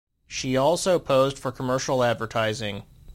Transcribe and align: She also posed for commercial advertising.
She 0.25 0.57
also 0.57 0.97
posed 0.97 1.37
for 1.37 1.51
commercial 1.51 2.03
advertising. 2.03 2.85